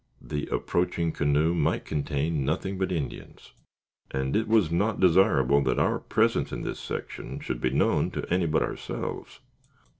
[0.19, 3.51] The approaching canoe might contain nothing but Indians,
[4.09, 8.25] and it was not desirable that our presence in this section should be known to
[8.33, 9.41] any but ourselves.